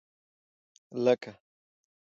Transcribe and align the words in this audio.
لکه. 1.03 1.33